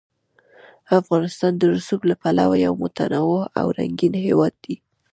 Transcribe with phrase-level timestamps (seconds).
[0.99, 4.75] افغانستان د رسوب له پلوه یو متنوع او رنګین هېواد دی.